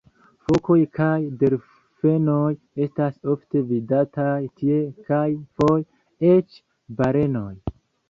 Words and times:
Fokoj 0.45 0.77
kaj 0.99 1.11
delfenoj 1.43 2.47
estas 2.87 3.21
ofte 3.35 3.63
vidataj 3.75 4.35
tie 4.49 4.83
kaj 5.13 5.25
foje 5.63 6.35
eĉ 6.37 6.61
balenoj. 7.01 7.57